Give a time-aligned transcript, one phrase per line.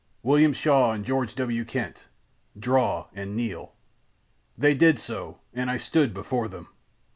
[0.23, 1.63] William Shaw and George W.
[1.63, 2.07] Kent,
[2.57, 3.75] draw and kneel.'
[4.57, 6.69] "They did so and I stood before them.